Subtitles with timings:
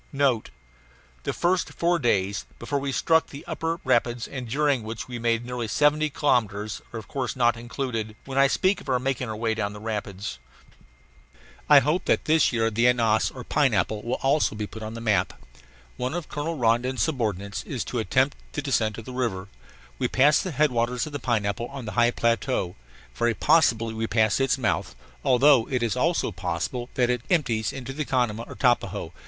[0.11, 0.49] NOTE:
[1.25, 5.45] The first four days, before we struck the upper rapids, and during which we made
[5.45, 9.35] nearly seventy kilometres, are of course not included when I speak of our making our
[9.35, 10.39] way down the rapids.
[11.69, 15.01] I hope that this year the Ananas, or Pineapple, will also be put on the
[15.01, 15.39] map.
[15.97, 19.49] One of Colonel Rondon's subordinates is to attempt the descent of the river.
[19.99, 22.75] We passed the headwaters of the Pineapple on the high plateau,
[23.13, 27.93] very possibly we passed its mouth, although it is also possible that it empties into
[27.93, 29.11] the Canama or Tapajos.